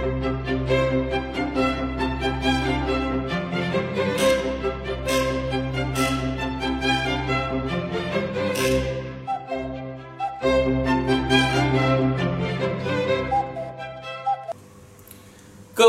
[0.00, 0.06] 各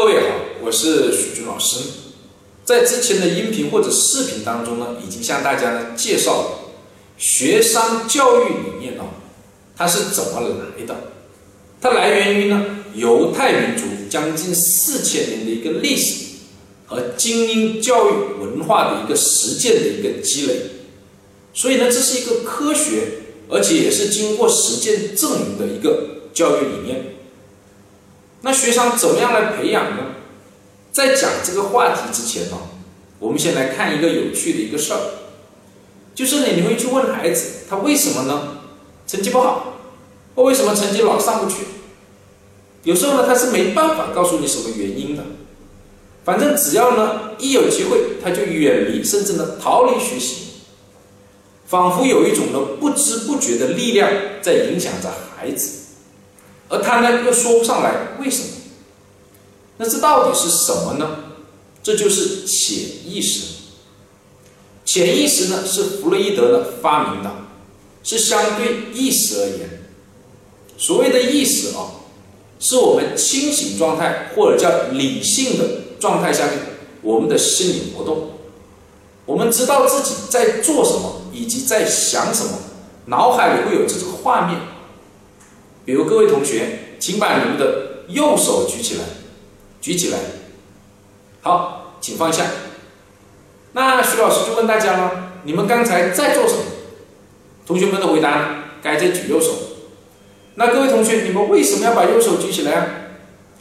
[0.06, 0.28] 位好，
[0.62, 1.80] 我是许军老师。
[2.66, 6.60] 在之前的音频或者视频当中呢，已经向大家呢介绍了
[7.18, 9.06] 学商教育理念呢，
[9.78, 10.50] 它是怎么来
[10.86, 10.96] 的？
[11.80, 16.26] 它来源于呢犹太民族将近四千年的一个历史
[16.86, 20.64] 和精英教育文化的一个实践的一个积累。
[21.54, 23.08] 所以呢，这是一个科学，
[23.50, 27.16] 而且也是经过实践证明的一个教育理念。
[28.42, 30.16] 那学生怎么样来培养呢？
[30.92, 32.58] 在讲这个话题之前呢，
[33.18, 35.00] 我们先来看一个有趣的一个事儿，
[36.14, 38.58] 就是呢，你会去问孩子，他为什么呢？
[39.08, 39.80] 成绩不好，
[40.36, 41.60] 或为什么成绩老上不去？
[42.84, 45.24] 有时候呢，他是没办法告诉你什么原因的。
[46.24, 50.46] 反正只要呢，一有机会，他就远离，甚至呢，逃离学习，
[51.66, 54.10] 仿佛有一种呢不知不觉的力量
[54.42, 55.80] 在影响着孩子。
[56.70, 58.50] 而他呢又说不上来为什么？
[59.78, 61.18] 那这到底是什么呢？
[61.84, 63.48] 这就是潜意识。
[64.86, 67.32] 潜意识呢是弗洛伊德呢发明的，
[68.04, 69.84] 是相对意识而言。
[70.78, 72.01] 所谓的意识啊，
[72.62, 75.66] 是我们清醒状态或者叫理性的
[76.00, 76.60] 状态下面
[77.02, 78.30] 我们的心理活动。
[79.26, 82.52] 我们知道自己在做什么以及在想什么，
[83.06, 84.60] 脑海里会有这个画面。
[85.86, 89.04] 比如各位同学，请把你们的右手举起来，
[89.82, 90.20] 举起来。
[91.42, 92.46] 好，请放下。
[93.74, 96.62] 那徐老师就问大家了：你们刚才在做什么？
[97.66, 99.50] 同学们的回答：该在举右手。
[100.56, 102.88] 那各位同学，你们为什么要把右手举起来啊？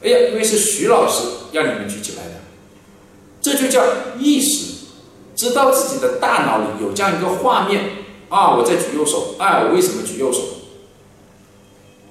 [0.03, 2.41] 哎呀，因为是徐老师让你们举起来的。
[3.41, 3.85] 这就叫
[4.19, 4.87] 意识，
[5.37, 7.91] 知道自己的大脑里有这样一个画面
[8.29, 10.41] 啊，我在举右手，哎，我为什么举右手？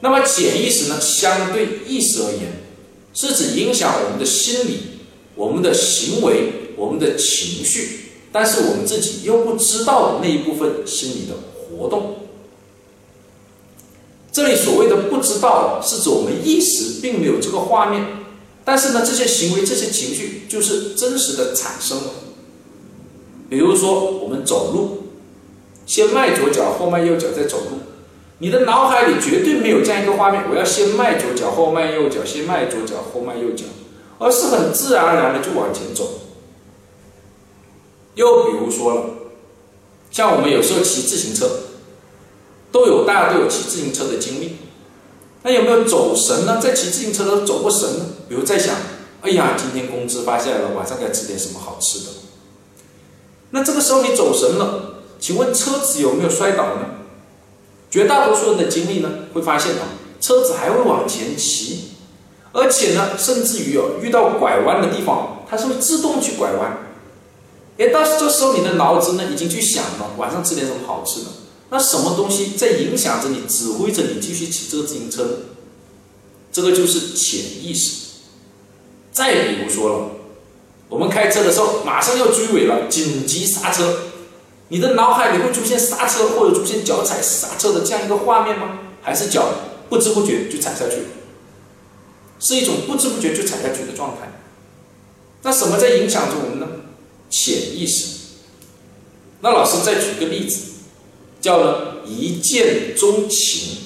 [0.01, 0.99] 那么潜意识呢？
[1.01, 2.63] 相对意识而言，
[3.13, 4.79] 是指影响我们的心理、
[5.35, 11.35] 我们的行为、我们的情绪，但是我们自己又不知道的那一部分心理的
[11.77, 12.28] 活动。
[14.39, 18.05] 这里所谓的不知道，是指我们意识并没有这个画面，
[18.63, 22.03] 但是呢，这些行为、这些情绪就是真实的产生了。
[23.49, 25.09] 比如说，我们走路，
[25.85, 27.79] 先迈左脚，后迈右脚，再走路。
[28.37, 33.65] 你的脑海里绝对没有这样一个画面，我要先迈左脚，后迈右脚，先迈左脚，后迈右脚，
[34.19, 36.21] 而是很自然而然的就往前走。
[38.15, 39.03] 又比如说了，
[40.09, 41.49] 像我们有时候骑自行车，
[42.71, 44.57] 都有大家都有骑自行车的经历，
[45.43, 46.59] 那有没有走神呢？
[46.61, 48.05] 在骑自行车的时候走过神呢？
[48.27, 48.75] 比如在想，
[49.21, 52.05] 哎呀，今天工资发下来了，晚上该吃点什么好吃的。
[53.51, 56.85] 那这个时候你走神了，请问车子有没有摔倒呢？
[57.89, 59.89] 绝大多数人的经历呢，会发现啊，
[60.21, 61.93] 车子还会往前骑，
[62.51, 66.85] 而且呢，甚至于哦，遇到拐弯的地方，它是会自动去拐弯。
[67.79, 71.27] 哎，但是这时候你的脑子呢，已经去想了晚上吃点什么好吃的，
[71.71, 75.39] 那什么东西在影响着你，指挥着你继续骑这个自行车？
[76.51, 78.07] 这个就是潜意识。
[79.11, 80.11] 再比如说了，
[80.87, 83.99] 我们开车的时候马上要追尾了，紧急刹车。
[84.69, 88.79] 你的脑海里会出现刹车或者出现脚踩刹车的这样一个画面吗？
[89.01, 89.49] 还是脚
[89.89, 91.03] 不知不觉就踩下去？
[92.39, 94.41] 是一种不知不觉就踩下去的状态。
[95.43, 96.67] 那什么在影响着我们呢？
[97.29, 98.17] 潜意识。
[99.41, 100.61] 那老师再举个例子，
[101.41, 103.77] 叫呢一见钟情。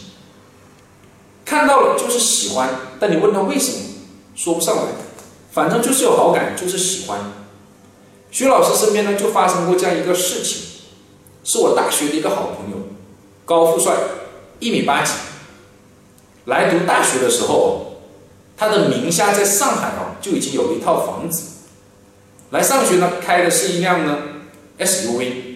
[1.46, 2.70] 看到了就是喜欢，
[3.00, 3.78] 但你问他为什么，
[4.36, 4.84] 说不上来，
[5.52, 7.20] 反正就是有好感，就是喜欢。
[8.32, 10.64] 徐老师身边呢就发生过这样一个事情。
[11.44, 12.88] 是我大学的一个好朋友，
[13.44, 13.94] 高富帅，
[14.60, 15.12] 一米八几。
[16.46, 17.98] 来读大学的时候，
[18.56, 21.44] 他的名下在上海啊就已经有一套房子。
[22.52, 24.18] 来上学呢，开的是一辆呢
[24.80, 25.53] SUV，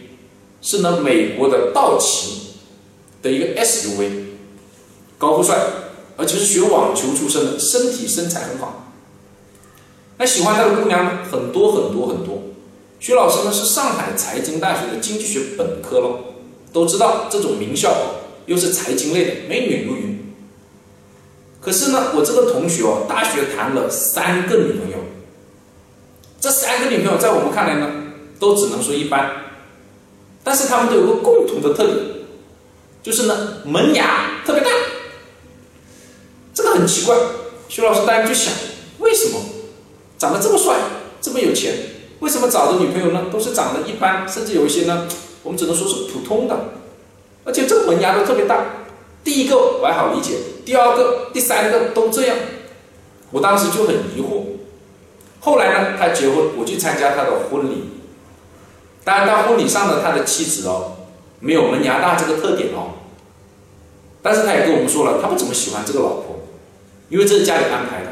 [0.62, 2.54] 是呢美国的道奇
[3.22, 4.26] 的一个 SUV。
[5.20, 5.58] 高富帅，
[6.16, 8.94] 而且是学网球出身的，身体身材很好。
[10.20, 12.44] 那喜欢他的姑娘呢，很多很多很多。
[13.00, 16.20] 徐老师呢是上海财经大学的经济学本科咯，
[16.72, 17.96] 都知道这种名校
[18.46, 20.36] 又是财经类的，美女如云。
[21.60, 24.98] 可是呢，我这个同学哦，大学谈了三个女朋友，
[26.40, 27.92] 这三个女朋友在我们看来呢，
[28.40, 29.32] 都只能说一般，
[30.48, 31.98] 但是他们都有个共同的特点，
[33.04, 34.70] 就是呢门牙特别大。
[36.54, 37.18] 这个很奇怪，
[37.68, 38.54] 徐老师当然就想，
[39.00, 39.42] 为什么
[40.18, 40.78] 长得这么帅，
[41.20, 41.74] 这么有钱？
[42.22, 45.06] 为什么找的女朋友呢都是长得一般，甚至有一些呢，
[45.44, 46.58] 我们只能说是普通的，
[47.44, 48.86] 而且这个门牙都特别大。
[49.26, 52.38] 第一个我还好理解，第二个、第三个都这样，
[53.32, 54.44] 我当时就很疑惑。
[55.42, 57.97] 后来呢，他结婚，我去参加他的婚礼。
[59.08, 60.98] 当然，他婚礼上的他的妻子哦，
[61.40, 62.96] 没有门牙大这个特点哦。
[64.22, 66.44] 但是他也跟我们说了，他不怎么喜欢这个老婆，
[67.08, 68.08] 因为这是家里安排的。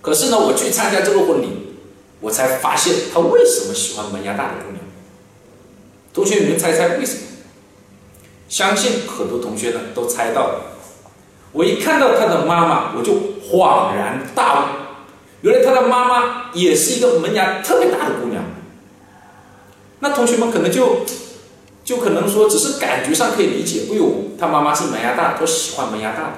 [0.00, 1.74] 可是呢，我去参加这个婚礼，
[2.20, 4.84] 我才发现他为什么喜欢门牙大的姑娘。
[6.14, 7.22] 同学，你们猜猜为什么？
[8.48, 10.60] 相信很多同学呢都猜到了。
[11.50, 13.14] 我一看到他的妈妈，我就
[13.50, 14.64] 恍然大悟，
[15.40, 18.44] 原来他的妈妈也是一个门牙特别大的姑娘。
[20.00, 21.00] 那同学们可能就
[21.84, 26.32] 就可能说，只是感觉上可以理解，哎呦，他妈妈是门牙大，他喜欢门牙大的。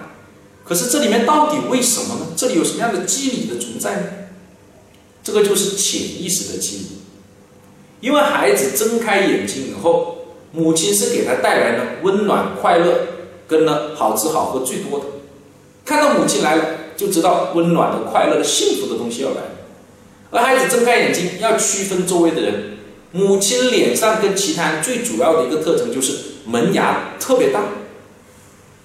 [0.64, 2.26] 可是这里面到底为什么呢？
[2.36, 4.02] 这里有什么样的机理的存在呢？
[5.22, 6.86] 这个就是潜意识的机理。
[8.00, 10.16] 因为孩子睁开眼睛以后。
[10.52, 13.06] 母亲是给他带来了温暖、快乐，
[13.46, 15.04] 跟呢好吃好喝最多的。
[15.84, 16.64] 看到母亲来了，
[16.96, 19.50] 就知道温暖的、快乐的、幸福的东西要来了。
[20.32, 22.78] 而孩子睁开眼睛，要区分周围的人。
[23.12, 26.14] 母亲脸上跟其他人最主要的一个特征就是
[26.46, 27.60] 门牙特别大，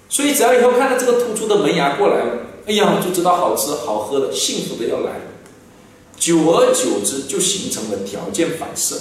[0.10, 2.22] 所以只要以后看到这个突出的门牙过来，
[2.66, 5.22] 哎呀，就知道好吃好喝的、幸福的要来了。
[6.18, 8.96] 久而久之，就形成了条件反射。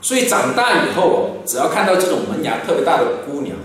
[0.00, 3.56] 所以长大以后，只要看到这种门牙特别大的姑娘，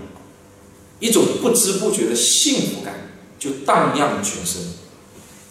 [1.00, 4.62] 一种不知不觉的幸福感就荡漾全身，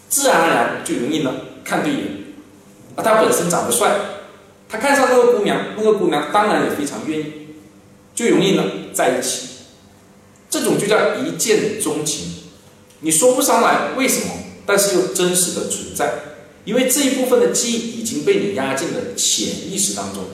[0.08, 1.32] 自然而然就容易呢
[1.64, 2.02] 看对眼。
[2.96, 3.96] 而他本身长得帅，
[4.70, 7.24] 他看上那个姑娘，那个姑娘当然也非常愿意，
[8.14, 9.48] 就容易呢在一起。
[10.48, 12.26] 这种就叫一见钟情，
[13.00, 14.32] 你说不上来为什么，
[14.66, 16.12] 但是又真实的存在，
[16.64, 20.24] 因为这一部分的记忆已经被你压进了潜意识当中。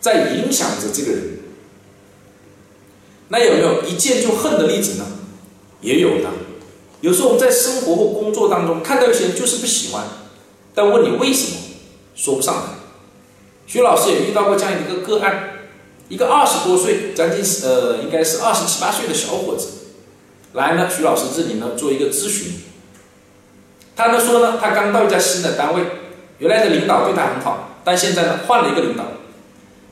[0.00, 1.38] 在影响着这个人，
[3.28, 5.06] 那有没有一见就恨的例子呢？
[5.82, 6.30] 也有的。
[7.02, 10.06] 有时候我们在生活或工作当中看到一些人就是不喜欢，
[10.74, 11.56] 但问你为什么，
[12.14, 12.79] 说不上来。
[13.70, 15.60] 徐老师也遇到过这样一个个案，
[16.08, 19.68] 一个二十多岁，将近呃应该是二十七八岁的小伙子，
[20.54, 22.54] 来呢徐老师这里呢做一个咨询。
[23.94, 25.84] 他呢说呢，他刚到一家新的单位，
[26.38, 29.04] 原来的领导对他很好，但现在呢换了一个领导。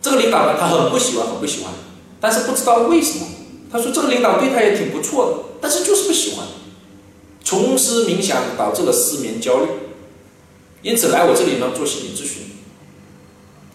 [0.02, 1.72] 这个领导呢，他很不喜欢，很不喜欢，
[2.20, 3.26] 但是不知道为什么。
[3.70, 6.44] 他说这个领导对他也挺不错的，但是就是不喜欢。
[7.44, 9.68] 从失冥想导致了失眠焦虑，
[10.82, 12.47] 因此来我这里呢做心理咨询。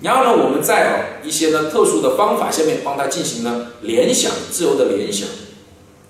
[0.04, 5.28] 然后呢，我们在啊一些呢特殊的方法下面帮他进行呢联想，自由的联想。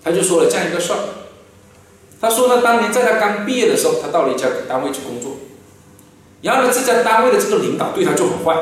[0.03, 0.99] 他就说了这样一个事儿。
[2.19, 5.37] 他说呢，当年在他刚毕业的时候，他到了一家单位去工作，
[6.41, 8.57] 然后呢这家单位的这个领导对他就很坏。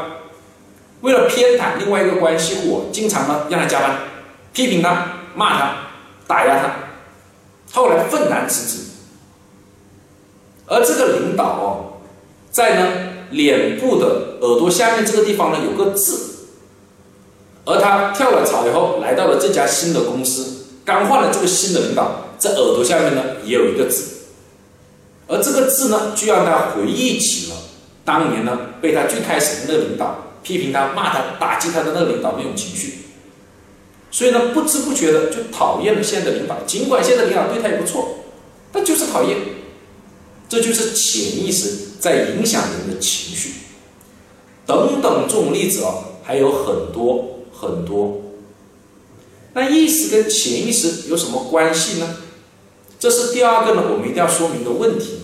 [0.99, 3.99] 为了偏袒另外一个关系户，经常呢让他加班，
[4.51, 5.75] 批评他、骂他、
[6.27, 6.75] 打压他。
[7.71, 8.83] 后来愤然辞职。
[10.67, 12.01] 而这个领导哦，
[12.51, 16.13] 在呢脸部的耳朵下面这个地方呢有个痣，
[17.65, 24.03] 而他跳了槽以后，来到了这家新的公司，刚换了这个新的领导，在耳朵下面呢也有一个痣，
[25.27, 27.57] 而这个痣呢，就让他回忆起了
[28.05, 30.27] 当年呢被他最开始的那个领导。
[30.43, 32.93] 批评他、骂他、打击他的那个领导那种情绪，
[34.09, 36.57] 所以呢，不知不觉的就讨厌了现在的领导。
[36.65, 38.23] 尽管现在领导对他也不错，
[38.71, 39.37] 但就是讨厌。
[40.51, 43.51] 这就是潜意识在影响人的情绪。
[44.65, 48.21] 等等这种例子哦，还有很多很多。
[49.53, 52.17] 那意识跟潜意识有什么关系呢？
[52.99, 55.19] 这是第二个呢，我们一定要说明的问题。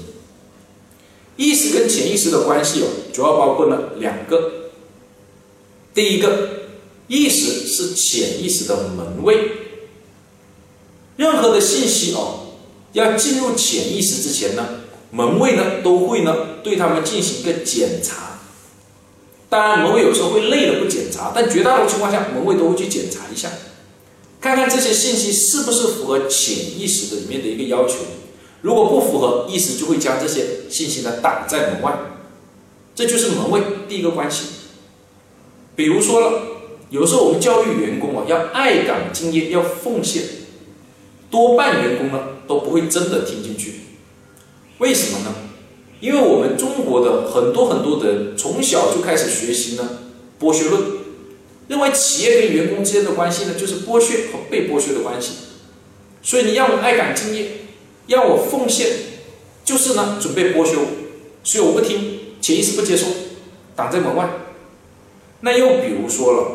[1.36, 4.70] 意识跟潜意识的关系哦，主要包括呢两个。
[5.94, 6.70] 第一个，
[7.10, 9.52] 意识是潜意识的门卫。
[11.18, 12.54] 任何的信息哦，
[12.94, 14.66] 要进入潜意识之前呢，
[15.12, 18.40] 门卫呢都会呢对他们进行一个检查。
[19.50, 23.50] 当然，门卫有时候会累了不检查，但绝大多数情况下，门卫都会去检查一下，
[24.42, 27.96] 看看这些信息是不是符合潜意识的里面的一个要求。
[28.62, 31.98] 如果不符合，意识就会将这些信息呢挡在门外。
[32.94, 34.48] 这就是门卫第一个关系。
[35.78, 36.42] 比如说了，
[36.90, 40.24] 有时候我们教育员工啊，要爱岗敬业，要奉献，
[41.32, 43.76] 多半员工呢都不会真的听进去。
[44.80, 45.36] 为什么呢？
[46.00, 49.90] 因为我们中国的很多很多的人从小就开始学习呢
[50.40, 50.82] 剥削论，
[51.68, 55.32] 认为企业跟员工之间的关系呢就是剥削和被剥削的关系。
[56.22, 57.48] 所以你让我爱岗敬业，
[58.08, 58.88] 让我奉献，
[59.66, 60.86] 就是呢准备剥削我，
[61.44, 63.08] 所以我不听，潜意识不接受，
[63.76, 64.30] 挡在门外。
[65.42, 66.52] 那又比如说了，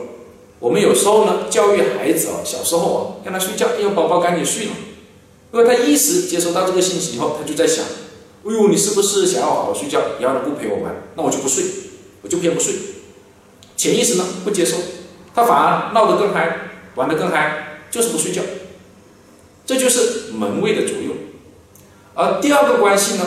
[0.60, 4.72] 我们有时候呢教育孩子啊，小时候啊让他睡觉，哎呦宝宝赶紧睡了，
[5.52, 7.84] 因为他一时接收到这个信息以后，他就在想，
[8.44, 11.64] 哎呦你是不是想要好好睡觉，然后不陪我玩，那我就不睡，
[12.22, 12.74] 我就偏不睡。
[13.76, 14.76] 潜意识呢不接受，
[15.34, 18.42] 他反而闹得更嗨，玩得更嗨，就是不睡觉。
[19.64, 21.16] 这就是门卫的作用。
[22.14, 23.26] 而第二个关系呢，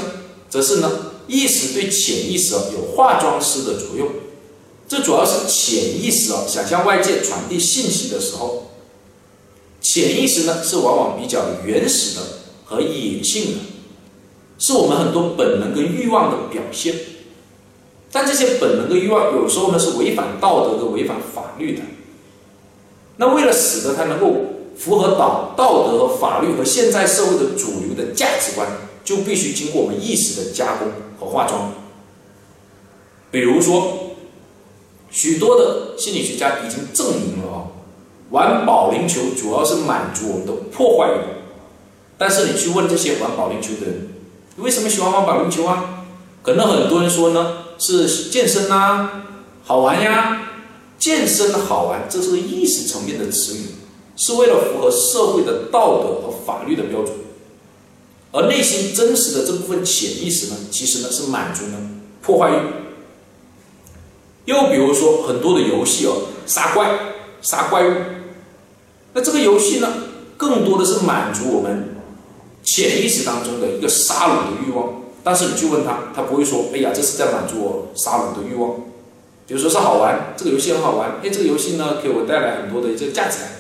[0.49, 0.91] 则是呢
[1.27, 4.09] 意识对潜意识有化妆师的作用。
[4.87, 8.71] 这主要是潜意识啊想向外界传递信息的时候，
[9.81, 12.21] 潜意识呢是往往比较原始的
[12.65, 13.57] 和野性的，
[14.57, 16.95] 是我们很多本能跟欲望的表现。
[18.11, 21.81] 但这些本能的欲望有时候呢是违反道德跟违反法律的。
[23.17, 24.35] 那为了使得它能够
[24.77, 28.67] 符合道道德和法律和现在社会的主流的价值观，
[29.03, 30.87] 就必须经过我们意识的加工
[31.19, 31.73] 和化妆。
[33.31, 34.15] 比如说，
[35.09, 37.67] 许多的心理学家已经证明了啊，
[38.31, 41.19] 玩保龄球主要是满足我们的破坏欲。
[42.17, 44.09] 但是你去问这些玩保龄球的人，
[44.57, 46.05] 为什么喜欢玩保龄球啊？
[46.41, 49.23] 可能很多人说呢，是健身啊，
[49.63, 50.41] 好玩呀。
[50.97, 53.65] 健身好玩，这是个意识层面的词语。
[54.15, 57.13] 是为了符合社会的道德和法律的标准，
[58.31, 61.77] 而内心真实的这部分潜意识呢，其实呢是满足呢
[62.21, 62.55] 破坏欲。
[64.45, 66.97] 又比如说很多的游戏哦，杀怪、
[67.41, 67.93] 杀怪物，
[69.11, 69.93] 那这个游戏呢，
[70.37, 71.94] 更多的是满足我们
[72.65, 75.03] 潜意识当中的一个杀戮的欲望。
[75.23, 78.75] 但是你去问他，他不会说：“哎呀，这是在满足我杀戮的欲望。”
[79.47, 83.51] 比如说是好玩，这个游戏很好玩，哎，这个游戏呢给我带来很多的这个价值感。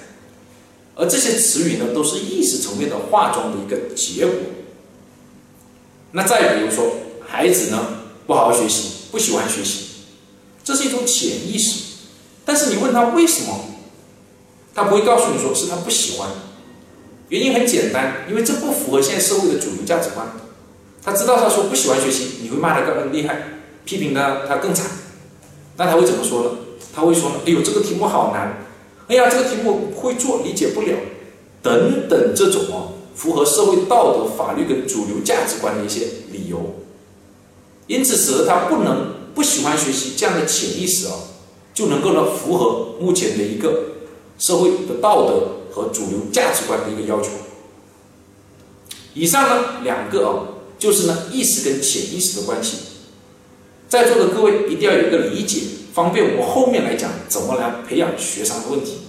[0.95, 4.35] 而这些词语呢，都是意识层面的化妆的一个结果。
[6.11, 6.97] 那再比如说，
[7.27, 7.79] 孩子呢
[8.27, 9.87] 不好好学习，不喜欢学习，
[10.63, 11.81] 这是一种潜意识。
[12.45, 13.65] 但是你问他为什么，
[14.73, 16.29] 他不会告诉你说是他不喜欢。
[17.29, 20.27] 原因很简单，因为这不符合现在社会的主流价值观。
[21.03, 24.89] 他知道他说不喜欢学习，你会骂他更厉害，批评他他更惨。
[25.77, 26.49] 那他会怎么说呢？
[26.93, 28.65] 他会说呢，哎呦，这个题目好难。
[29.07, 30.97] 哎呀，这个题目会做，理解不了，
[31.61, 36.75] 等等，这种哦，符合社会道德、法律跟主流价值观的一些理由，
[37.87, 41.13] 因此使得他不能不喜欢学习这样的潜意识啊，
[41.73, 43.83] 就能够呢符合目前的一个
[44.39, 47.31] 社会的道德和主流价值观的一个要求。
[49.13, 50.31] 以上呢两个啊，
[50.79, 52.77] 就是呢意识跟潜意识的关系，
[53.89, 55.61] 在座的各位一定要有一个理解。
[55.93, 58.99] 方便我们后面来讲怎么来培养学生的问题。